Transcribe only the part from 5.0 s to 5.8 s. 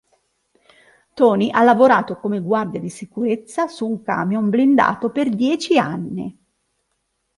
per dieci